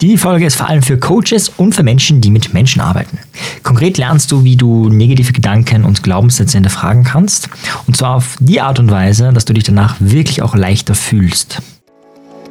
[0.00, 3.18] Die Folge ist vor allem für Coaches und für Menschen, die mit Menschen arbeiten.
[3.64, 7.48] Konkret lernst du, wie du negative Gedanken und Glaubenssätze hinterfragen kannst.
[7.88, 11.60] Und zwar auf die Art und Weise, dass du dich danach wirklich auch leichter fühlst.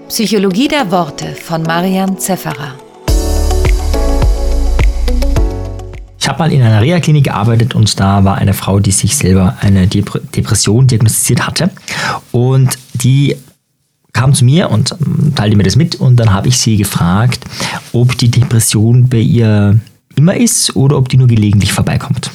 [0.10, 2.76] Psychologie der Worte von Marian Zefferer.
[6.20, 9.56] Ich habe mal in einer Reha-Klinik gearbeitet und da war eine Frau, die sich selber
[9.62, 11.70] eine Depression diagnostiziert hatte.
[12.34, 13.38] Und die
[14.18, 17.46] kam zu mir und ähm, teilte mir das mit und dann habe ich sie gefragt,
[17.94, 19.80] ob die Depression bei ihr
[20.16, 22.32] immer ist oder ob die nur gelegentlich vorbeikommt.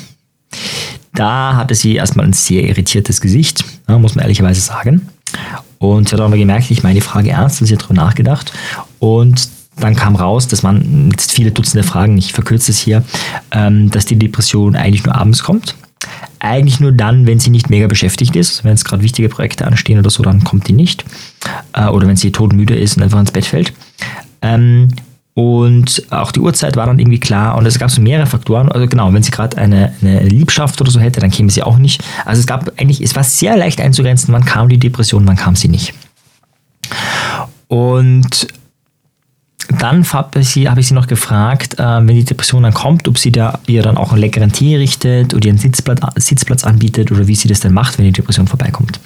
[1.15, 5.09] Da hatte sie erstmal ein sehr irritiertes Gesicht, muss man ehrlicherweise sagen.
[5.79, 8.53] Und sie hat aber gemerkt, ich meine die Frage ernst und sie hat darüber nachgedacht.
[8.99, 13.03] Und dann kam raus, dass man, jetzt viele Dutzende Fragen, ich verkürze es hier,
[13.51, 15.75] ähm, dass die Depression eigentlich nur abends kommt
[16.43, 18.65] eigentlich nur dann, wenn sie nicht mega beschäftigt ist.
[18.65, 21.05] Wenn es gerade wichtige Projekte anstehen oder so, dann kommt die nicht.
[21.73, 23.73] Äh, oder wenn sie todmüde ist und einfach ins Bett fällt.
[24.43, 24.89] Ähm,
[25.35, 27.57] und auch die Uhrzeit war dann irgendwie klar.
[27.57, 28.71] Und es gab so mehrere Faktoren.
[28.71, 31.79] Also genau, wenn sie gerade eine, eine Liebschaft oder so hätte, dann käme sie auch
[31.79, 32.03] nicht.
[32.25, 35.57] Also es gab eigentlich, es war sehr leicht einzugrenzen, wann kam die Depression, wann kam
[35.57, 35.95] sie nicht.
[37.69, 38.49] Und
[39.79, 43.09] dann habe ich, sie, hab ich sie noch gefragt, äh, wenn die Depression dann kommt,
[43.09, 47.13] ob sie da ihr dann auch einen leckeren Tee richtet oder ihren Sitzplatz, Sitzplatz anbietet
[47.13, 49.01] oder wie sie das denn macht, wenn die Depression vorbeikommt.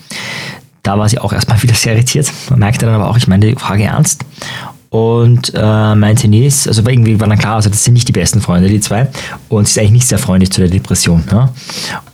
[0.83, 2.33] Da war sie auch erstmal wieder sehr irritiert.
[2.51, 4.25] Man merkte dann aber auch, ich meine die Frage ernst
[4.97, 8.41] und äh, meinte, nee, also irgendwie war dann klar, also das sind nicht die besten
[8.41, 9.09] Freunde, die zwei.
[9.51, 11.23] Und sie ist eigentlich nicht sehr freundlich zu der Depression.
[11.31, 11.53] Ja?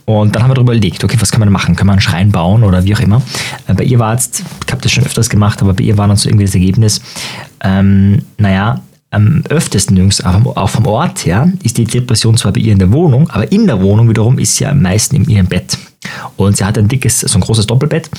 [0.03, 1.77] Und dann haben wir darüber überlegt, okay, was kann man machen?
[1.77, 3.21] Kann man einen Schrein bauen oder wie auch immer?
[3.67, 6.09] Äh, bei ihr war jetzt, ich habe das schon öfters gemacht, aber bei ihr war
[6.09, 7.01] dann so irgendwie das Ergebnis,
[7.63, 12.73] ähm, naja, am öftesten jüngst, auch vom Ort her, ist die Depression zwar bei ihr
[12.73, 15.77] in der Wohnung, aber in der Wohnung wiederum ist sie am meisten in ihrem Bett.
[16.37, 18.09] Und sie hat ein dickes, so ein großes Doppelbett.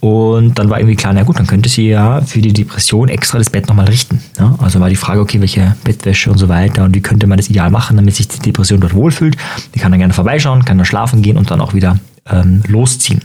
[0.00, 3.38] Und dann war irgendwie klar, na gut, dann könnte sie ja für die Depression extra
[3.38, 4.22] das Bett nochmal richten.
[4.38, 7.38] Ja, also war die Frage, okay, welche Bettwäsche und so weiter und wie könnte man
[7.38, 9.36] das ideal machen, damit sich die Depression dort wohlfühlt.
[9.74, 11.98] Die kann dann gerne vorbeischauen, kann dann schlafen gehen und dann auch wieder
[12.30, 13.22] ähm, losziehen.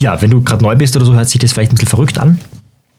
[0.00, 2.18] Ja, wenn du gerade neu bist oder so, hört sich das vielleicht ein bisschen verrückt
[2.18, 2.38] an.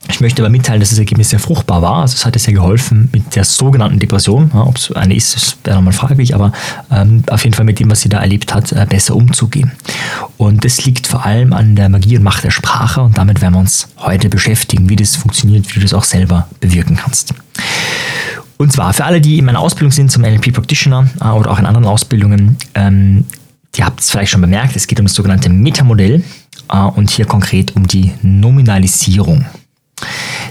[0.09, 2.01] Ich möchte aber mitteilen, dass das Ergebnis sehr fruchtbar war.
[2.01, 4.51] Also es hat sehr geholfen mit der sogenannten Depression.
[4.53, 6.51] Ja, Ob es eine ist, das wäre nochmal fraglich, aber
[6.91, 9.71] ähm, auf jeden Fall mit dem, was sie da erlebt hat, äh, besser umzugehen.
[10.37, 13.53] Und das liegt vor allem an der Magie und Macht der Sprache und damit werden
[13.53, 17.33] wir uns heute beschäftigen, wie das funktioniert, wie du das auch selber bewirken kannst.
[18.57, 21.59] Und zwar für alle, die in meiner Ausbildung sind zum NLP Practitioner äh, oder auch
[21.59, 23.25] in anderen Ausbildungen, ähm,
[23.75, 26.23] die habt es vielleicht schon bemerkt, es geht um das sogenannte Metamodell
[26.71, 29.45] äh, und hier konkret um die Nominalisierung.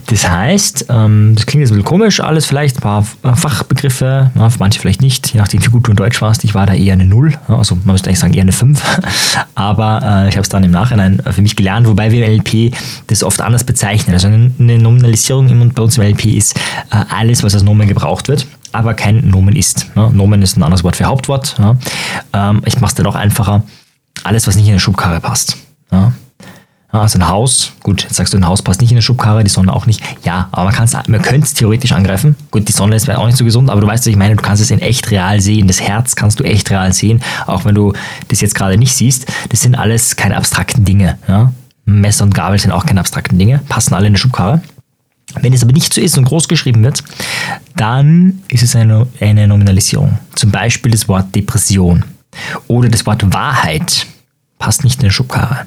[0.07, 4.51] Das heißt, ähm, das klingt jetzt ein bisschen komisch, alles vielleicht, ein paar Fachbegriffe, ja,
[4.51, 6.45] für manche vielleicht nicht, je nachdem, wie gut du in Deutsch warst.
[6.45, 8.83] Ich war da eher eine Null, also man müsste eigentlich sagen eher eine 5.
[9.55, 12.75] Aber äh, ich habe es dann im Nachhinein für mich gelernt, wobei wir im LP
[13.07, 14.15] das oft anders bezeichnen.
[14.15, 16.57] Also eine Nominalisierung bei uns im LP ist
[16.91, 19.95] äh, alles, was als Nomen gebraucht wird aber kein Nomen ist.
[19.95, 20.11] Ne?
[20.13, 21.57] Nomen ist ein anderes Wort für Hauptwort.
[21.59, 21.77] Ja?
[22.33, 23.63] Ähm, ich mache es dann auch einfacher.
[24.25, 25.57] Alles, was nicht in eine Schubkarre passt.
[25.91, 26.13] Ja?
[26.93, 29.51] Also ein Haus, gut, jetzt sagst du, ein Haus passt nicht in eine Schubkarre, die
[29.51, 30.03] Sonne auch nicht.
[30.25, 32.37] Ja, aber man, man könnte es theoretisch angreifen.
[32.51, 34.43] Gut, die Sonne ist auch nicht so gesund, aber du weißt, was ich meine, du
[34.43, 35.67] kannst es in echt real sehen.
[35.67, 37.95] Das Herz kannst du echt real sehen, auch wenn du
[38.29, 39.27] das jetzt gerade nicht siehst.
[39.49, 41.19] Das sind alles keine abstrakten Dinge.
[41.27, 41.51] Ja?
[41.87, 44.61] Messer und Gabel sind auch keine abstrakten Dinge, passen alle in eine Schubkarre.
[45.41, 47.03] Wenn es aber nicht so ist und groß geschrieben wird,
[47.75, 50.19] dann ist es eine, eine Nominalisierung.
[50.35, 52.05] Zum Beispiel das Wort Depression
[52.69, 54.07] oder das Wort Wahrheit
[54.59, 55.67] passt nicht in eine Schubkarre.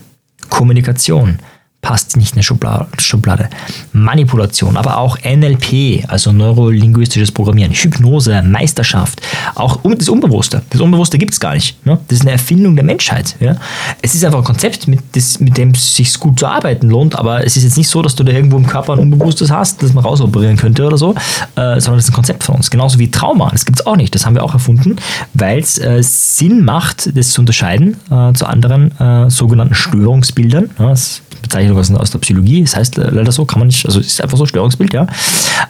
[0.50, 1.38] Kommunikation
[1.86, 3.48] passt nicht in eine Schublade.
[3.94, 9.22] Manipulation, aber auch NLP, also neurolinguistisches Programmieren, Hypnose, Meisterschaft,
[9.54, 10.64] auch das Unbewusste.
[10.72, 11.86] Das Unbewusste gibt es gar nicht.
[11.86, 12.00] Ne?
[12.08, 13.36] Das ist eine Erfindung der Menschheit.
[13.40, 13.56] Ja?
[14.02, 17.20] Es ist einfach ein Konzept, mit, das, mit dem es sich gut zu arbeiten lohnt,
[17.20, 19.84] aber es ist jetzt nicht so, dass du da irgendwo im Körper ein Unbewusstes hast,
[19.84, 22.72] das man rausoperieren könnte oder so, äh, sondern das ist ein Konzept von uns.
[22.72, 24.16] Genauso wie Trauma, das gibt es auch nicht.
[24.16, 24.96] Das haben wir auch erfunden,
[25.36, 30.72] weil es äh, Sinn macht, das zu unterscheiden äh, zu anderen äh, sogenannten Störungsbildern.
[30.80, 30.90] Ja?
[30.90, 32.62] Das Bezeichnung aus der Psychologie.
[32.62, 35.08] Das heißt leider so, kann man nicht, also ist einfach so Störungsbild, ja.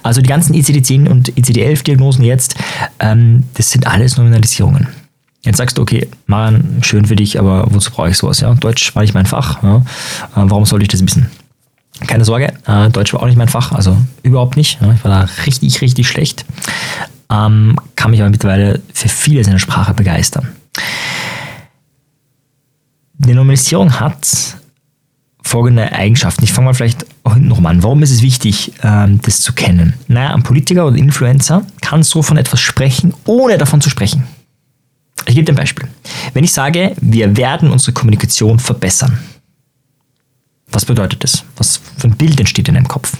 [0.03, 2.55] Also die ganzen ICD-10 und ICD-11-Diagnosen jetzt,
[2.99, 4.87] ähm, das sind alles Nominalisierungen.
[5.43, 8.39] Jetzt sagst du, okay, Marian, schön für dich, aber wozu brauche ich sowas?
[8.39, 8.53] Ja?
[8.55, 9.61] Deutsch war nicht mein Fach.
[9.61, 9.77] Ja?
[9.77, 9.81] Äh,
[10.35, 11.29] warum sollte ich das wissen?
[12.07, 14.81] Keine Sorge, äh, Deutsch war auch nicht mein Fach, also überhaupt nicht.
[14.81, 14.91] Ja?
[14.93, 16.45] Ich war da richtig, richtig schlecht.
[17.31, 20.47] Ähm, kann mich aber mittlerweile für viele seiner Sprache begeistern.
[23.17, 24.57] Die Normalisierung hat
[25.55, 26.43] folgende Eigenschaften.
[26.43, 27.81] Ich fange mal vielleicht hinten rum an.
[27.81, 29.93] Warum ist es wichtig, ähm, das zu kennen?
[30.09, 34.27] Naja, ein Politiker oder Influencer kann so von etwas sprechen, ohne davon zu sprechen.
[35.25, 35.87] Ich gebe dir ein Beispiel.
[36.33, 39.17] Wenn ich sage, wir werden unsere Kommunikation verbessern,
[40.67, 41.45] was bedeutet das?
[41.55, 43.13] Was für ein Bild entsteht in deinem Kopf?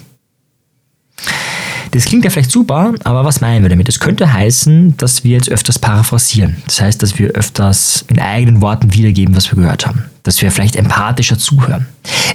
[1.96, 3.88] Das klingt ja vielleicht super, aber was meinen wir damit?
[3.88, 6.58] Das könnte heißen, dass wir jetzt öfters paraphrasieren.
[6.66, 10.04] Das heißt, dass wir öfters in eigenen Worten wiedergeben, was wir gehört haben.
[10.24, 11.86] Dass wir vielleicht empathischer zuhören.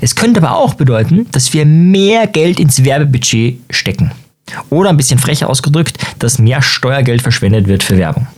[0.00, 4.12] Es könnte aber auch bedeuten, dass wir mehr Geld ins Werbebudget stecken.
[4.70, 8.28] Oder ein bisschen frecher ausgedrückt, dass mehr Steuergeld verschwendet wird für Werbung.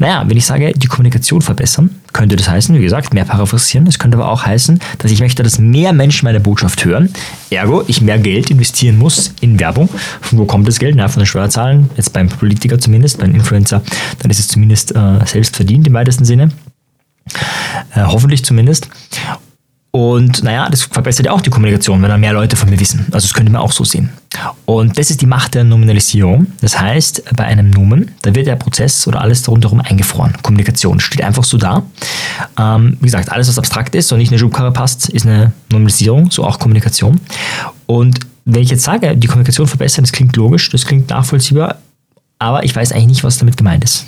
[0.00, 3.86] Naja, wenn ich sage, die Kommunikation verbessern, könnte das heißen, wie gesagt, mehr paraphrasieren.
[3.86, 7.12] Es könnte aber auch heißen, dass ich möchte, dass mehr Menschen meine Botschaft hören.
[7.50, 9.90] Ergo, ich mehr Geld investieren muss in Werbung.
[10.22, 10.96] Von wo kommt das Geld?
[10.96, 11.90] Na, von den Steuerzahlen.
[11.96, 13.82] Jetzt beim Politiker zumindest, beim Influencer,
[14.20, 16.50] dann ist es zumindest äh, selbst verdient im weitesten Sinne.
[17.94, 18.88] Äh, hoffentlich zumindest.
[19.92, 23.06] Und naja, das verbessert ja auch die Kommunikation, wenn dann mehr Leute von mir wissen.
[23.10, 24.10] Also das könnte man auch so sehen.
[24.64, 26.46] Und das ist die Macht der Nominalisierung.
[26.60, 30.34] Das heißt, bei einem Nomen, da wird der Prozess oder alles rundherum eingefroren.
[30.42, 31.82] Kommunikation steht einfach so da.
[32.56, 35.52] Ähm, wie gesagt, alles, was abstrakt ist und nicht in eine Schubkarre passt, ist eine
[35.72, 37.20] Nominalisierung, so auch Kommunikation.
[37.86, 41.78] Und wenn ich jetzt sage, die Kommunikation verbessern, das klingt logisch, das klingt nachvollziehbar,
[42.38, 44.06] aber ich weiß eigentlich nicht, was damit gemeint ist.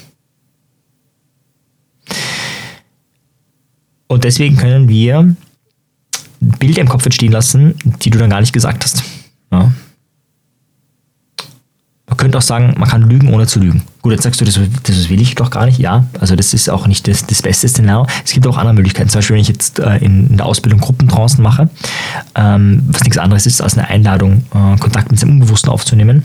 [4.07, 5.35] Und deswegen können wir
[6.59, 9.03] Bilder im Kopf entstehen lassen, die du dann gar nicht gesagt hast.
[9.51, 9.71] Ja.
[12.09, 13.85] Man könnte auch sagen, man kann lügen, ohne zu lügen.
[14.03, 15.79] Gut, jetzt sagst du, das, das will ich doch gar nicht.
[15.79, 18.07] Ja, also das ist auch nicht das, das beste Szenario.
[18.25, 19.09] Es gibt auch andere Möglichkeiten.
[19.09, 21.71] Zum Beispiel, wenn ich jetzt äh, in, in, der Ausbildung Gruppentrancen mache,
[22.35, 26.25] ähm, was nichts anderes ist, als eine Einladung, äh, Kontakt mit dem Unbewussten aufzunehmen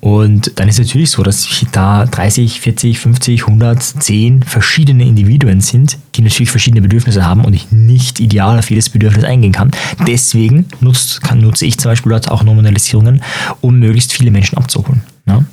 [0.00, 5.60] und dann ist es natürlich so, dass da 30, 40, 50, 100, 10 verschiedene Individuen
[5.60, 9.70] sind, die natürlich verschiedene Bedürfnisse haben und ich nicht ideal auf jedes Bedürfnis eingehen kann.
[10.06, 13.22] Deswegen nutzt, kann, nutze ich zum Beispiel dort auch Nominalisierungen,
[13.60, 15.02] um möglichst viele Menschen abzuholen.
[15.26, 15.44] Ja?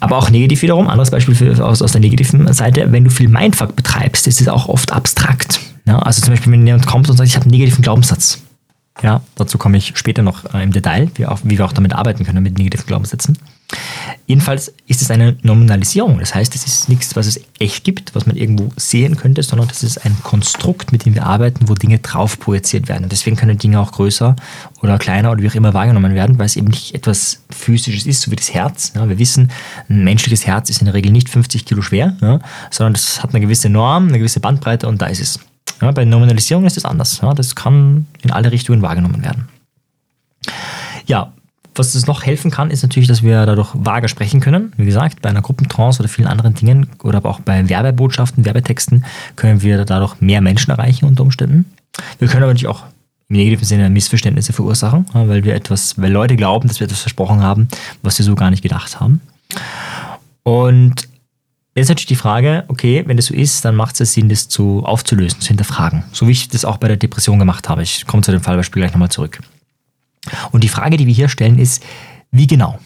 [0.00, 3.28] Aber auch negativ wiederum, anderes Beispiel für, aus, aus der negativen Seite, wenn du viel
[3.28, 5.60] Mindfuck betreibst, ist es auch oft abstrakt.
[5.86, 5.98] Ja?
[5.98, 8.42] Also zum Beispiel, wenn jemand kommt und sagt, ich habe einen negativen Glaubenssatz
[9.02, 11.94] ja, dazu komme ich später noch äh, im Detail, wie, auch, wie, wir auch damit
[11.94, 13.38] arbeiten können mit negativen Glaubenssätzen.
[14.26, 16.18] Jedenfalls ist es eine Nominalisierung.
[16.18, 19.68] Das heißt, es ist nichts, was es echt gibt, was man irgendwo sehen könnte, sondern
[19.68, 23.04] das ist ein Konstrukt, mit dem wir arbeiten, wo Dinge drauf projiziert werden.
[23.04, 24.36] Und deswegen können Dinge auch größer
[24.82, 28.22] oder kleiner oder wie auch immer wahrgenommen werden, weil es eben nicht etwas Physisches ist,
[28.22, 28.92] so wie das Herz.
[28.94, 29.50] Ja, wir wissen,
[29.88, 33.30] ein menschliches Herz ist in der Regel nicht 50 Kilo schwer, ja, sondern das hat
[33.30, 35.40] eine gewisse Norm, eine gewisse Bandbreite und da ist es.
[35.80, 37.20] Ja, bei Nominalisierung ist es anders.
[37.22, 39.48] Ja, das kann in alle Richtungen wahrgenommen werden.
[41.06, 41.32] Ja,
[41.74, 44.72] was es noch helfen kann, ist natürlich, dass wir dadurch vager sprechen können.
[44.76, 49.04] Wie gesagt, bei einer Gruppentrance oder vielen anderen Dingen oder aber auch bei Werbebotschaften, Werbetexten
[49.36, 51.66] können wir dadurch mehr Menschen erreichen unter Umständen.
[52.18, 52.84] Wir können aber natürlich auch
[53.28, 57.42] im negativen Sinne Missverständnisse verursachen, weil wir etwas, weil Leute glauben, dass wir etwas versprochen
[57.42, 57.68] haben,
[58.02, 59.20] was sie so gar nicht gedacht haben.
[60.42, 61.08] Und
[61.74, 64.82] Jetzt natürlich die Frage, okay, wenn das so ist, dann macht es Sinn, das zu,
[64.84, 66.02] aufzulösen, zu hinterfragen.
[66.12, 67.82] So wie ich das auch bei der Depression gemacht habe.
[67.82, 69.40] Ich komme zu dem Fallbeispiel gleich nochmal zurück.
[70.50, 71.82] Und die Frage, die wir hier stellen, ist,
[72.32, 72.78] wie genau?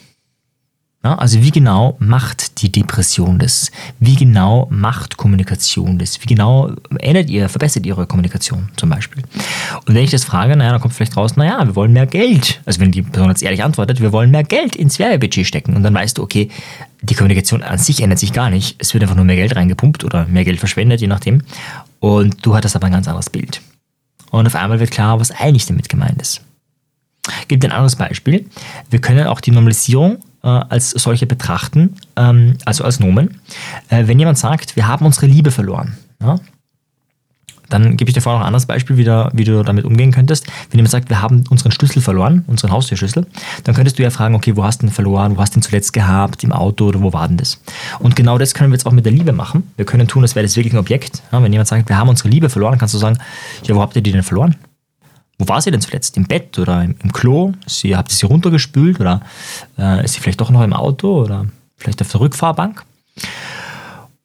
[1.13, 3.71] Also wie genau macht die Depression das?
[4.01, 6.21] Wie genau macht Kommunikation das?
[6.23, 9.23] Wie genau ändert ihr, verbessert ihre Kommunikation zum Beispiel?
[9.87, 12.63] Und wenn ich das frage, naja, dann kommt vielleicht raus, naja, wir wollen mehr Geld.
[12.65, 15.77] Also wenn die Person jetzt ehrlich antwortet, wir wollen mehr Geld ins Werbebudget stecken.
[15.77, 16.49] Und dann weißt du, okay,
[17.03, 18.77] die Kommunikation an sich ändert sich gar nicht.
[18.79, 21.43] Es wird einfach nur mehr Geld reingepumpt oder mehr Geld verschwendet, je nachdem.
[22.01, 23.61] Und du hattest aber ein ganz anderes Bild.
[24.31, 26.41] Und auf einmal wird klar, was eigentlich damit gemeint ist.
[27.49, 28.49] Gibt ein anderes Beispiel.
[28.91, 33.41] Wir können auch die Normalisierung äh, als solche betrachten, ähm, also als Nomen.
[33.89, 36.39] Äh, wenn jemand sagt, wir haben unsere Liebe verloren, ja,
[37.71, 40.13] dann gebe ich dir vorher noch ein anderes Beispiel, wie du, wie du damit umgehen
[40.13, 40.47] könntest.
[40.71, 43.27] Wenn jemand sagt, wir haben unseren Schlüssel verloren, unseren Haustürschlüssel,
[43.65, 45.63] dann könntest du ja fragen, okay, wo hast du den verloren, wo hast du ihn
[45.63, 47.61] zuletzt gehabt, im Auto oder wo war denn das?
[47.99, 49.73] Und genau das können wir jetzt auch mit der Liebe machen.
[49.77, 51.23] Wir können tun, als wäre das wirklich ein Objekt.
[51.33, 53.19] Ja, wenn jemand sagt, wir haben unsere Liebe verloren, kannst du sagen,
[53.65, 54.57] ja, wo habt ihr die denn verloren?
[55.39, 56.17] Wo war sie denn zuletzt?
[56.17, 57.53] Im Bett oder im, im Klo?
[57.67, 59.21] Sie, habt ihr sie runtergespült oder
[59.79, 62.85] äh, ist sie vielleicht doch noch im Auto oder vielleicht auf der Rückfahrbank?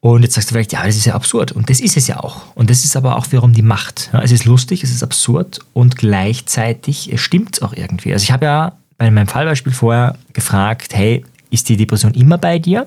[0.00, 1.52] Und jetzt sagst du vielleicht, ja, das ist ja absurd.
[1.52, 2.54] Und das ist es ja auch.
[2.54, 4.08] Und das ist aber auch wiederum die Macht.
[4.12, 8.12] Ja, es ist lustig, es ist absurd und gleichzeitig stimmt es auch irgendwie.
[8.12, 12.58] Also ich habe ja bei meinem Fallbeispiel vorher gefragt, hey, ist die Depression immer bei
[12.58, 12.86] dir?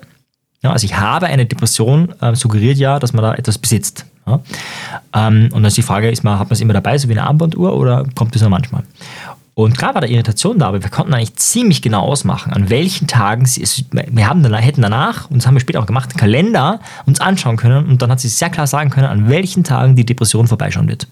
[0.63, 4.06] Ja, also ich habe eine Depression, äh, suggeriert ja, dass man da etwas besitzt.
[4.25, 4.39] Ja?
[5.13, 7.13] Ähm, und dann ist die Frage, ist man, hat man es immer dabei, so wie
[7.13, 8.84] eine Armbanduhr, oder kommt es nur manchmal?
[9.56, 13.08] Und klar war da Irritation da, aber wir konnten eigentlich ziemlich genau ausmachen, an welchen
[13.08, 16.10] Tagen sie es, wir haben dann, hätten danach, und das haben wir später auch gemacht,
[16.10, 19.63] einen Kalender uns anschauen können und dann hat sie sehr klar sagen können, an welchen
[19.63, 21.08] Tagen die Depression vorbeischauen wird.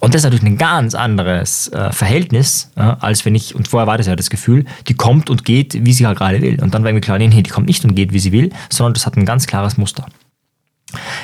[0.00, 3.86] Und das ist natürlich ein ganz anderes äh, Verhältnis, äh, als wenn ich, und vorher
[3.86, 6.62] war das ja das Gefühl, die kommt und geht, wie sie halt gerade will.
[6.62, 8.94] Und dann war mir klar, nee, die kommt nicht und geht, wie sie will, sondern
[8.94, 10.06] das hat ein ganz klares Muster.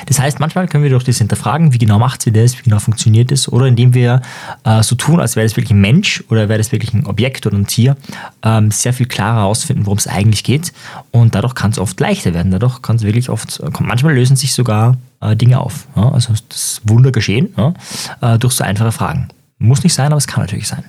[0.07, 2.79] Das heißt, manchmal können wir durch das hinterfragen, wie genau macht sie das, wie genau
[2.79, 4.21] funktioniert das, oder indem wir
[4.65, 7.47] äh, so tun, als wäre das wirklich ein Mensch oder wäre das wirklich ein Objekt
[7.47, 7.95] oder ein Tier,
[8.43, 10.73] ähm, sehr viel klarer herausfinden, worum es eigentlich geht.
[11.11, 12.51] Und dadurch kann es oft leichter werden.
[12.51, 15.87] Dadurch kann es wirklich oft, manchmal lösen sich sogar äh, Dinge auf.
[15.95, 16.11] Ja?
[16.11, 17.73] Also das Wunder geschehen ja?
[18.21, 19.29] äh, durch so einfache Fragen.
[19.59, 20.83] Muss nicht sein, aber es kann natürlich sein.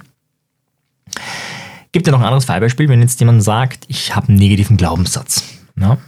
[1.93, 5.45] Gibt ja noch ein anderes Fallbeispiel, wenn jetzt jemand sagt, ich habe einen negativen Glaubenssatz.
[5.79, 5.99] Ja?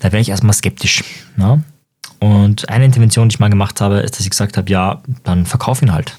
[0.00, 1.04] Da wäre ich erstmal skeptisch.
[1.36, 1.60] Ja?
[2.20, 5.46] Und eine Intervention, die ich mal gemacht habe, ist, dass ich gesagt habe, ja, dann
[5.46, 6.16] verkauf ihn halt.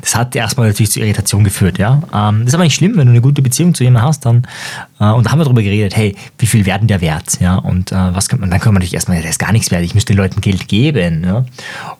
[0.00, 2.00] Das hat erstmal natürlich zu Irritation geführt, ja.
[2.14, 4.46] Ähm, das ist aber nicht schlimm, wenn du eine gute Beziehung zu jemandem hast, dann,
[5.00, 7.92] äh, und da haben wir darüber geredet, hey, wie viel werden der wert, ja, und
[7.92, 9.94] äh, was kann man, dann können wir natürlich erstmal, der ist gar nichts wert, ich
[9.94, 11.44] müsste den Leuten Geld geben, ja.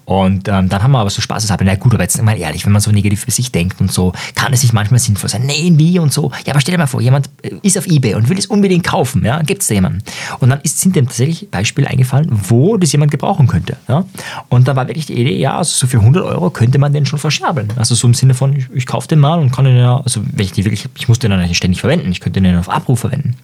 [0.05, 2.65] Und ähm, dann haben wir aber so Spaß gesagt, na gut, aber jetzt mal ehrlich,
[2.65, 5.43] wenn man so negativ für sich denkt und so, kann es nicht manchmal sinnvoll sein,
[5.45, 6.33] nee, wie und so.
[6.47, 8.85] Ja, aber stell dir mal vor, jemand äh, ist auf Ebay und will es unbedingt
[8.85, 10.03] kaufen, ja, gibt es da jemanden.
[10.39, 14.07] Und dann ist, sind dem tatsächlich Beispiele eingefallen, wo das jemand gebrauchen könnte, ja.
[14.49, 17.05] Und da war wirklich die Idee, ja, also so für 100 Euro könnte man den
[17.05, 17.73] schon verscherbeln.
[17.77, 20.23] Also so im Sinne von, ich, ich kaufe den mal und kann den ja, also
[20.25, 22.69] wenn ich die wirklich, ich muss den dann nicht ständig verwenden, ich könnte den auf
[22.69, 23.37] Abruf verwenden.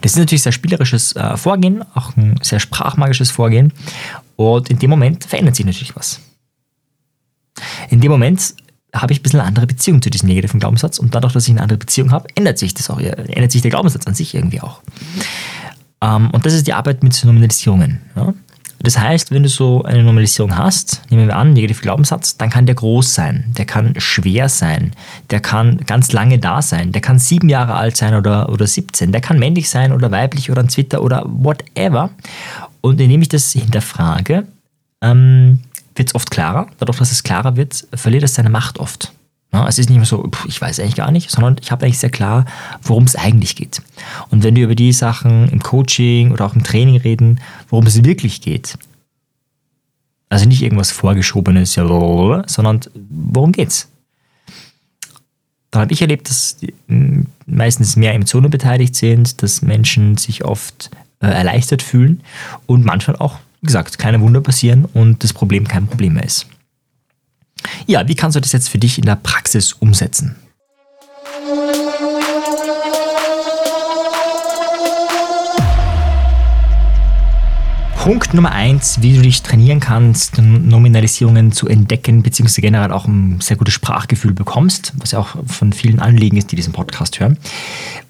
[0.00, 3.72] Das ist natürlich sehr spielerisches äh, Vorgehen, auch ein sehr sprachmagisches Vorgehen.
[4.36, 6.20] Und in dem Moment verändert sich natürlich was.
[7.90, 8.54] In dem Moment
[8.92, 11.50] habe ich ein bisschen eine andere Beziehung zu diesem negativen Glaubenssatz und dadurch, dass ich
[11.50, 14.60] eine andere Beziehung habe, ändert sich das auch, ändert sich der Glaubenssatz an sich irgendwie
[14.60, 14.80] auch.
[16.00, 18.00] Ähm, und das ist die Arbeit mit Nominalisierungen.
[18.16, 18.34] Ja?
[18.84, 22.66] Das heißt, wenn du so eine Normalisierung hast, nehmen wir an, negativer Glaubenssatz, dann kann
[22.66, 24.92] der groß sein, der kann schwer sein,
[25.30, 29.10] der kann ganz lange da sein, der kann sieben Jahre alt sein oder, oder 17,
[29.10, 32.10] der kann männlich sein oder weiblich oder ein Twitter oder whatever.
[32.82, 34.46] Und indem ich das hinterfrage,
[35.00, 35.60] ähm,
[35.96, 36.66] wird es oft klarer.
[36.78, 39.14] Dadurch, dass es klarer wird, verliert es seine Macht oft.
[39.54, 42.00] Ja, es ist nicht mehr so, ich weiß eigentlich gar nicht, sondern ich habe eigentlich
[42.00, 42.44] sehr klar,
[42.82, 43.80] worum es eigentlich geht.
[44.30, 48.02] Und wenn wir über die Sachen im Coaching oder auch im Training reden, worum es
[48.02, 48.76] wirklich geht,
[50.28, 53.88] also nicht irgendwas Vorgeschobenes, sondern worum geht's?
[55.70, 56.56] Dann habe ich erlebt, dass
[57.46, 62.22] meistens mehr Emotionen beteiligt sind, dass Menschen sich oft äh, erleichtert fühlen
[62.66, 66.48] und manchmal auch, wie gesagt, keine Wunder passieren und das Problem kein Problem mehr ist.
[67.86, 70.36] Ja, wie kannst du das jetzt für dich in der Praxis umsetzen?
[78.04, 83.40] Punkt Nummer eins, wie du dich trainieren kannst, Nominalisierungen zu entdecken, beziehungsweise generell auch ein
[83.40, 87.38] sehr gutes Sprachgefühl bekommst, was ja auch von vielen Anliegen ist, die diesen Podcast hören.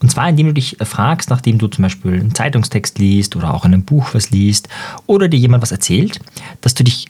[0.00, 3.64] Und zwar, indem du dich fragst, nachdem du zum Beispiel einen Zeitungstext liest oder auch
[3.64, 4.68] in einem Buch was liest
[5.06, 6.18] oder dir jemand was erzählt,
[6.60, 7.06] dass du dich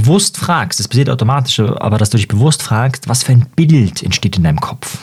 [0.00, 4.02] bewusst fragst, das passiert automatisch, aber dass du dich bewusst fragst, was für ein Bild
[4.02, 4.98] entsteht in deinem Kopf.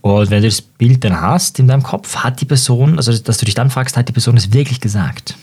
[0.00, 3.38] Und wenn du das Bild dann hast in deinem Kopf, hat die Person, also dass
[3.38, 5.36] du dich dann fragst, hat die Person das wirklich gesagt?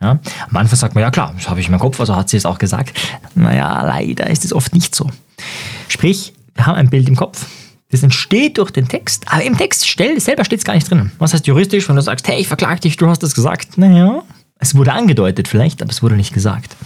[0.00, 0.18] Ja?
[0.48, 2.36] Am Anfang sagt man, ja klar, das habe ich in meinem Kopf, also hat sie
[2.36, 2.98] es auch gesagt.
[3.34, 5.10] Naja, leider ist es oft nicht so.
[5.88, 7.46] Sprich, wir haben ein Bild im Kopf,
[7.90, 9.84] das entsteht durch den Text, aber im Text
[10.16, 11.12] selber steht es gar nicht drin.
[11.18, 13.76] Was heißt juristisch, wenn du sagst, hey, ich verklag dich, du hast das gesagt?
[13.76, 14.22] Naja,
[14.62, 16.76] es wurde angedeutet vielleicht, aber es wurde nicht gesagt.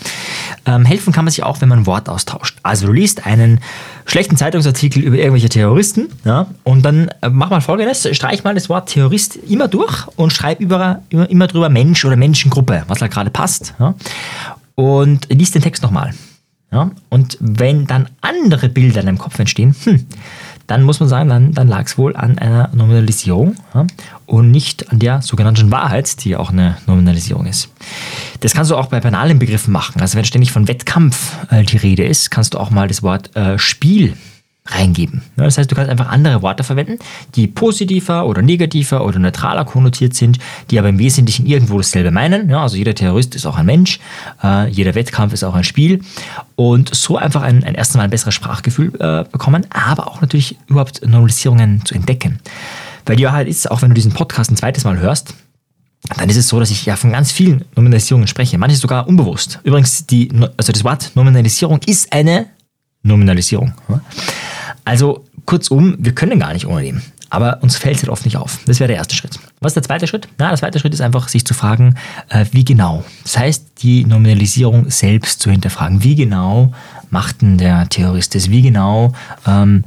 [0.64, 2.56] Ähm, helfen kann man sich auch, wenn man ein Wort austauscht.
[2.62, 3.60] Also du liest einen
[4.06, 8.70] schlechten Zeitungsartikel über irgendwelche Terroristen ja, und dann äh, mach mal folgendes, streich mal das
[8.70, 13.08] Wort Terrorist immer durch und schreib über, immer, immer drüber Mensch oder Menschengruppe, was da
[13.08, 13.74] gerade passt.
[13.78, 13.94] Ja,
[14.74, 16.14] und liest den Text nochmal.
[16.72, 20.06] Ja, und wenn dann andere Bilder in deinem Kopf entstehen, hm,
[20.66, 23.86] dann muss man sagen, dann, dann lag es wohl an einer Nominalisierung ja,
[24.26, 27.68] und nicht an der sogenannten Wahrheit, die auch eine Nominalisierung ist.
[28.40, 30.00] Das kannst du auch bei banalen Begriffen machen.
[30.00, 33.34] Also wenn ständig von Wettkampf äh, die Rede ist, kannst du auch mal das Wort
[33.36, 34.16] äh, Spiel
[34.66, 35.22] reingeben.
[35.36, 36.98] Das heißt, du kannst einfach andere Worte verwenden,
[37.34, 40.38] die positiver oder negativer oder neutraler konnotiert sind,
[40.70, 42.52] die aber im Wesentlichen irgendwo dasselbe meinen.
[42.52, 44.00] Also jeder Terrorist ist auch ein Mensch,
[44.42, 46.00] äh, jeder Wettkampf ist auch ein Spiel
[46.56, 50.56] und so einfach ein, ein erstes Mal ein besseres Sprachgefühl äh, bekommen, aber auch natürlich
[50.66, 52.38] überhaupt Normalisierungen zu entdecken.
[53.04, 55.34] Weil die Wahrheit ist, auch wenn du diesen Podcast ein zweites Mal hörst,
[56.16, 59.60] dann ist es so, dass ich ja von ganz vielen Nominalisierungen spreche, manche sogar unbewusst.
[59.64, 62.46] Übrigens, die, also das Wort Nominalisierung ist eine
[63.02, 63.72] Nominalisierung.
[64.86, 67.02] Also kurzum, wir können gar nicht ohne dem.
[67.28, 68.60] Aber uns fällt es halt oft nicht auf.
[68.66, 69.38] Das wäre der erste Schritt.
[69.60, 70.28] Was ist der zweite Schritt?
[70.38, 71.96] Na, der zweite Schritt ist einfach, sich zu fragen,
[72.28, 73.04] äh, wie genau.
[73.24, 76.04] Das heißt, die Nominalisierung selbst zu hinterfragen.
[76.04, 76.72] Wie genau
[77.10, 78.48] macht denn der Terrorist das?
[78.48, 79.12] Wie genau
[79.44, 79.84] ähm,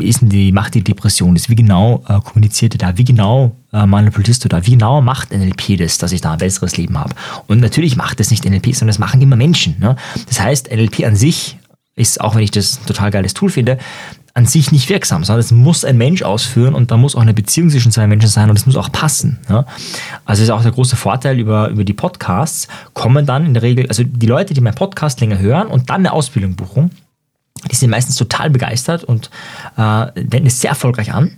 [0.00, 1.48] ist denn die, macht die Depression das?
[1.48, 2.98] Wie genau äh, kommuniziert er da?
[2.98, 4.66] Wie genau äh, manipulierst du da?
[4.66, 7.14] Wie genau macht NLP das, dass ich da ein besseres Leben habe?
[7.46, 9.76] Und natürlich macht das nicht NLP, sondern das machen immer Menschen.
[9.80, 9.96] Ne?
[10.28, 11.56] Das heißt, NLP an sich
[11.96, 13.78] ist, auch wenn ich das ein total geiles Tool finde,
[14.36, 17.34] an sich nicht wirksam, sondern es muss ein Mensch ausführen und da muss auch eine
[17.34, 19.38] Beziehung zwischen zwei Menschen sein und es muss auch passen.
[19.48, 19.64] Ja?
[20.24, 23.86] Also ist auch der große Vorteil über, über die Podcasts, kommen dann in der Regel,
[23.86, 26.90] also die Leute, die meinen Podcast länger hören und dann eine Ausbildung buchen,
[27.70, 29.30] die sind meistens total begeistert und
[29.76, 31.32] äh, wenden es sehr erfolgreich an.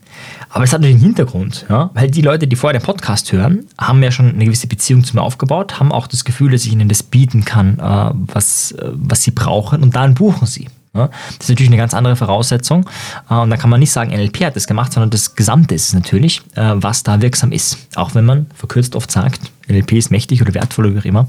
[0.49, 1.91] Aber es hat natürlich einen Hintergrund, ja?
[1.95, 5.15] weil die Leute, die vorher den Podcast hören, haben ja schon eine gewisse Beziehung zu
[5.15, 8.91] mir aufgebaut, haben auch das Gefühl, dass ich ihnen das bieten kann, äh, was, äh,
[8.95, 10.69] was sie brauchen und dann buchen sie.
[10.95, 11.09] Ja?
[11.09, 12.89] Das ist natürlich eine ganz andere Voraussetzung.
[13.31, 15.89] Äh, und da kann man nicht sagen, NLP hat das gemacht, sondern das Gesamte ist
[15.89, 17.79] es natürlich, äh, was da wirksam ist.
[17.95, 21.29] Auch wenn man verkürzt oft sagt, NLP ist mächtig oder wertvoll oder wie auch immer.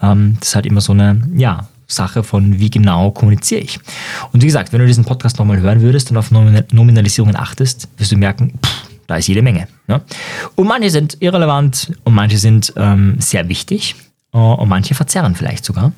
[0.00, 3.80] Ähm, das halt immer so eine, ja, Sache von, wie genau kommuniziere ich.
[4.32, 8.12] Und wie gesagt, wenn du diesen Podcast nochmal hören würdest und auf Nominalisierungen achtest, wirst
[8.12, 9.66] du merken, pff, da ist jede Menge.
[9.88, 10.02] Ja?
[10.54, 13.96] Und manche sind irrelevant und manche sind ähm, sehr wichtig
[14.34, 15.92] äh, und manche verzerren vielleicht sogar.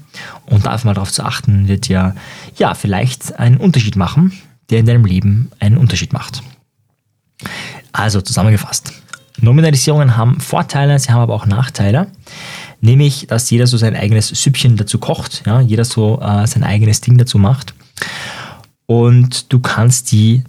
[0.46, 2.14] Und da einfach mal darauf zu achten, wird ja,
[2.56, 4.32] ja vielleicht einen Unterschied machen,
[4.70, 6.42] der in deinem Leben einen Unterschied macht.
[7.92, 8.92] Also zusammengefasst.
[9.40, 12.06] Nominalisierungen haben Vorteile, sie haben aber auch Nachteile.
[12.80, 17.00] Nämlich, dass jeder so sein eigenes Süppchen dazu kocht, ja, jeder so äh, sein eigenes
[17.00, 17.74] Ding dazu macht.
[18.86, 20.42] Und du kannst die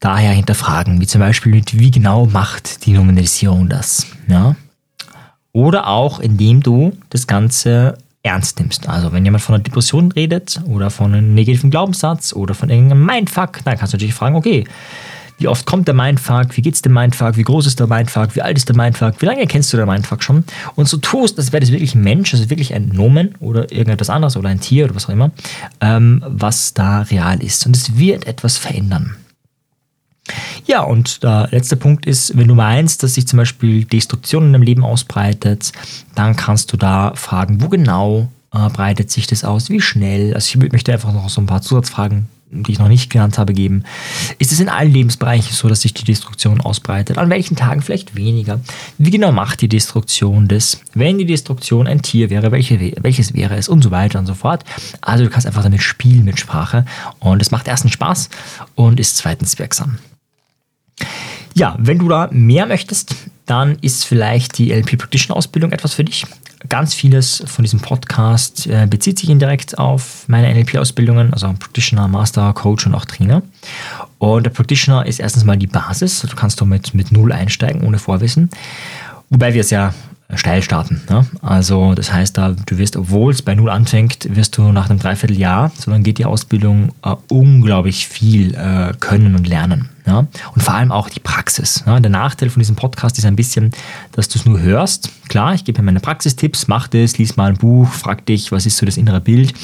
[0.00, 4.06] daher hinterfragen, wie zum Beispiel mit, wie genau macht die Nominalisierung das?
[4.28, 4.56] Ja?
[5.52, 8.88] Oder auch, indem du das Ganze ernst nimmst.
[8.88, 13.06] Also wenn jemand von einer Depression redet oder von einem negativen Glaubenssatz oder von irgendeinem
[13.06, 14.64] Mindfuck, dann kannst du natürlich fragen, okay,
[15.38, 16.56] wie oft kommt der Mindfuck?
[16.56, 17.36] Wie geht's dem Mindfuck?
[17.36, 18.34] Wie groß ist der Mindfuck?
[18.34, 19.20] Wie alt ist der Mindfuck?
[19.20, 20.44] Wie lange kennst du den Mindfuck schon?
[20.76, 24.10] Und so tust, als wäre das wirklich ein Mensch, also wirklich ein Nomen oder irgendetwas
[24.10, 25.30] anderes oder ein Tier oder was auch immer,
[25.80, 27.66] ähm, was da real ist.
[27.66, 29.16] Und es wird etwas verändern.
[30.64, 34.52] Ja, und der letzte Punkt ist, wenn du meinst, dass sich zum Beispiel Destruktion in
[34.54, 35.70] deinem Leben ausbreitet,
[36.14, 40.34] dann kannst du da fragen, wo genau äh, breitet sich das aus, wie schnell.
[40.34, 43.52] Also ich möchte einfach noch so ein paar Zusatzfragen die ich noch nicht genannt habe,
[43.52, 43.84] geben.
[44.38, 47.18] Ist es in allen Lebensbereichen so, dass sich die Destruktion ausbreitet?
[47.18, 48.60] An welchen Tagen vielleicht weniger?
[48.98, 50.80] Wie genau macht die Destruktion das?
[50.94, 53.68] Wenn die Destruktion ein Tier wäre, welche, welches wäre es?
[53.68, 54.64] Und so weiter und so fort.
[55.00, 56.84] Also du kannst einfach damit spielen mit Sprache
[57.18, 58.30] und es macht erstens Spaß
[58.74, 59.98] und ist zweitens wirksam.
[61.54, 66.04] Ja, wenn du da mehr möchtest, dann ist vielleicht die LP Practitioner Ausbildung etwas für
[66.04, 66.26] dich.
[66.68, 72.52] Ganz vieles von diesem Podcast äh, bezieht sich indirekt auf meine NLP-Ausbildungen, also Practitioner, Master,
[72.52, 73.42] Coach und auch Trainer.
[74.18, 76.20] Und der Practitioner ist erstens mal die Basis.
[76.20, 78.50] Du kannst damit mit Null einsteigen, ohne Vorwissen.
[79.30, 79.92] Wobei wir es ja
[80.34, 81.02] steil starten.
[81.08, 81.24] Ne?
[81.40, 84.98] Also das heißt, da du wirst, obwohl es bei Null anfängt, wirst du nach einem
[84.98, 89.90] Dreivierteljahr, so dann geht die Ausbildung äh, unglaublich viel äh, können und lernen.
[90.04, 90.26] Ja?
[90.54, 91.84] Und vor allem auch die Praxis.
[91.86, 92.00] Ja?
[92.00, 93.70] Der Nachteil von diesem Podcast ist ein bisschen,
[94.12, 95.10] dass du es nur hörst.
[95.28, 98.66] Klar, ich gebe dir meine Praxistipps, mach das, lies mal ein Buch, frag dich, was
[98.66, 99.54] ist so das innere Bild.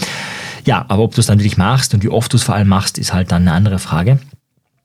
[0.64, 2.68] Ja, aber ob du es dann wirklich machst und wie oft du es vor allem
[2.68, 4.20] machst, ist halt dann eine andere Frage.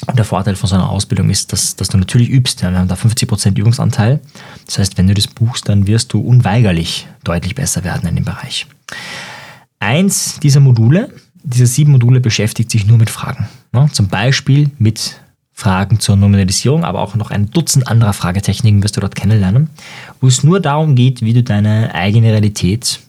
[0.05, 2.61] Und der Vorteil von so einer Ausbildung ist, dass, dass du natürlich übst.
[2.61, 4.19] Ja, wir haben da 50% Übungsanteil.
[4.67, 8.25] Das heißt, wenn du das buchst, dann wirst du unweigerlich deutlich besser werden in dem
[8.25, 8.67] Bereich.
[9.79, 11.09] Eins dieser Module,
[11.43, 13.47] diese sieben Module beschäftigt sich nur mit Fragen.
[13.73, 15.19] Ja, zum Beispiel mit
[15.51, 19.71] Fragen zur Nominalisierung, aber auch noch ein Dutzend anderer Fragetechniken wirst du dort kennenlernen,
[20.21, 22.99] wo es nur darum geht, wie du deine eigene Realität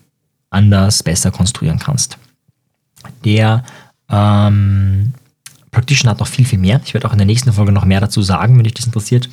[0.48, 2.16] anders, besser konstruieren kannst.
[3.24, 3.64] Der
[4.11, 5.12] ähm,
[5.70, 6.81] Practitioner hat noch viel, viel mehr.
[6.85, 9.28] Ich werde auch in der nächsten Folge noch mehr dazu sagen, wenn dich das interessiert.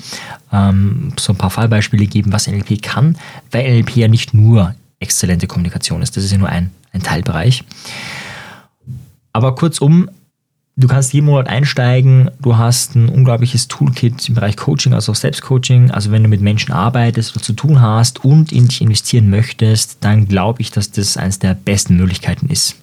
[0.51, 3.17] Ähm, so ein paar Fallbeispiele geben, was NLP kann,
[3.51, 6.17] weil NLP ja nicht nur exzellente Kommunikation ist.
[6.17, 7.63] Das ist ja nur ein, ein Teilbereich.
[9.33, 10.09] Aber kurzum,
[10.77, 12.31] du kannst jeden Monat einsteigen.
[12.41, 15.91] Du hast ein unglaubliches Toolkit im Bereich Coaching, also auch Selbstcoaching.
[15.91, 19.97] Also wenn du mit Menschen arbeitest oder zu tun hast und in dich investieren möchtest,
[20.01, 22.77] dann glaube ich, dass das eines der besten Möglichkeiten ist.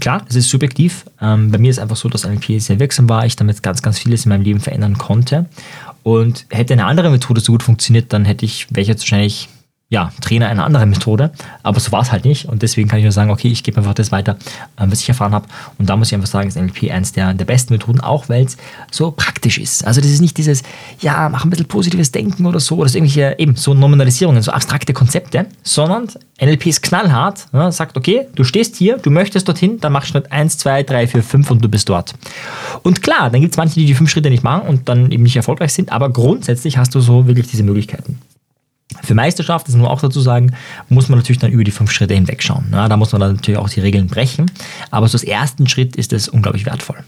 [0.00, 1.04] Klar, es ist subjektiv.
[1.20, 3.98] Ähm, bei mir ist einfach so, dass NLP sehr wirksam war, ich damit ganz, ganz
[3.98, 5.46] vieles in meinem Leben verändern konnte.
[6.02, 9.48] Und hätte eine andere Methode so gut funktioniert, dann hätte ich, jetzt wahrscheinlich
[9.92, 13.02] ja, Trainer einer anderen Methode, aber so war es halt nicht und deswegen kann ich
[13.02, 14.38] nur sagen, okay, ich gebe einfach das weiter,
[14.80, 17.34] ähm, was ich erfahren habe und da muss ich einfach sagen, ist NLP eins der,
[17.34, 18.56] der besten Methoden, auch weil es
[18.90, 19.86] so praktisch ist.
[19.86, 20.62] Also das ist nicht dieses,
[21.00, 24.50] ja, mach ein bisschen positives Denken oder so, oder so irgendwelche eben so Nominalisierungen, so
[24.50, 26.08] abstrakte Konzepte, sondern
[26.40, 30.12] NLP ist knallhart, ja, sagt, okay, du stehst hier, du möchtest dorthin, dann machst du
[30.12, 32.14] Schritt 1, 2, 3, 4, 5 und du bist dort.
[32.82, 35.22] Und klar, dann gibt es manche, die die fünf Schritte nicht machen und dann eben
[35.22, 38.18] nicht erfolgreich sind, aber grundsätzlich hast du so wirklich diese Möglichkeiten.
[39.02, 40.52] Für Meisterschaft, das muss man auch dazu sagen,
[40.88, 42.66] muss man natürlich dann über die fünf Schritte hinwegschauen.
[42.72, 44.50] Ja, da muss man dann natürlich auch die Regeln brechen.
[44.90, 46.98] Aber so als ersten Schritt ist es unglaublich wertvoll.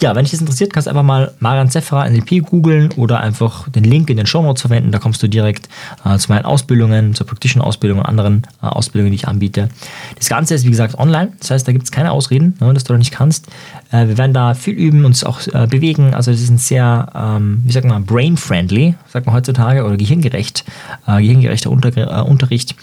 [0.00, 3.68] Ja, wenn dich das interessiert, kannst du einfach mal Marian Zeffra NLP googeln oder einfach
[3.68, 4.92] den Link in den Show Notes verwenden.
[4.92, 5.68] Da kommst du direkt
[6.04, 9.68] äh, zu meinen Ausbildungen, zur praktischen Ausbildung und anderen äh, Ausbildungen, die ich anbiete.
[10.16, 11.32] Das Ganze ist, wie gesagt, online.
[11.40, 13.48] Das heißt, da gibt es keine Ausreden, ne, dass du da nicht kannst.
[13.90, 16.14] Äh, wir werden da viel üben, uns auch äh, bewegen.
[16.14, 20.64] Also, es ist ein sehr, ähm, wie sagt man, brain-friendly, sagt man heutzutage, oder gehirngerecht,
[21.08, 22.76] äh, gehirngerechter Unter äh, Unterricht.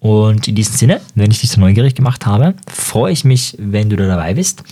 [0.00, 3.90] Und in diesem Sinne, wenn ich dich so neugierig gemacht habe, freue ich mich, wenn
[3.90, 4.64] du da dabei bist.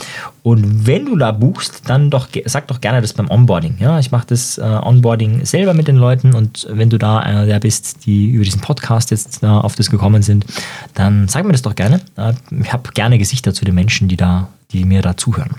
[0.42, 3.76] Und wenn du da buchst, dann doch sag doch gerne das beim Onboarding.
[3.78, 7.44] Ja, ich mache das äh, Onboarding selber mit den Leuten und wenn du da einer
[7.44, 10.46] der bist, die über diesen Podcast jetzt äh, auf das gekommen sind,
[10.94, 12.00] dann sag mir das doch gerne.
[12.16, 15.56] Äh, ich habe gerne Gesichter zu den Menschen, die da, die mir da zuhören.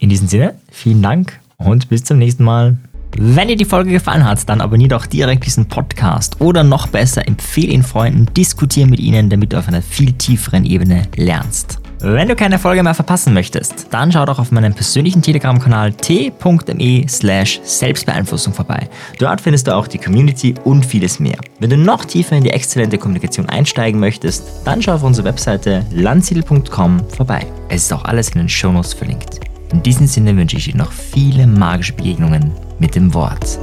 [0.00, 2.78] In diesem Sinne, vielen Dank und bis zum nächsten Mal.
[3.18, 7.26] Wenn dir die Folge gefallen hat, dann abonniere doch direkt diesen Podcast oder noch besser,
[7.28, 11.78] empfehle ihn Freunden, diskutiere mit ihnen, damit du auf einer viel tieferen Ebene lernst.
[12.04, 17.04] Wenn du keine Folge mehr verpassen möchtest, dann schau doch auf meinem persönlichen Telegram-Kanal t.me
[17.06, 18.88] slash Selbstbeeinflussung vorbei.
[19.20, 21.36] Dort findest du auch die Community und vieles mehr.
[21.60, 25.86] Wenn du noch tiefer in die exzellente Kommunikation einsteigen möchtest, dann schau auf unsere Webseite
[25.92, 27.46] landsiedel.com vorbei.
[27.68, 29.38] Es ist auch alles in den Shownotes verlinkt.
[29.72, 32.50] In diesem Sinne wünsche ich dir noch viele magische Begegnungen
[32.82, 33.60] mit dem Wort.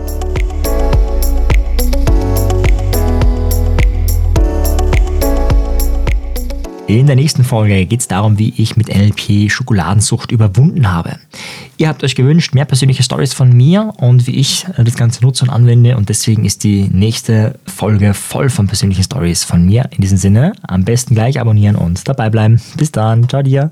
[6.88, 11.18] In der nächsten Folge geht es darum, wie ich mit NLP Schokoladensucht überwunden habe.
[11.78, 15.44] Ihr habt euch gewünscht, mehr persönliche Stories von mir und wie ich das Ganze nutze
[15.44, 19.90] und anwende und deswegen ist die nächste Folge voll von persönlichen Stories von mir.
[19.92, 22.62] In diesem Sinne, am besten gleich abonnieren und dabei bleiben.
[22.78, 23.68] Bis dann, ciao dir.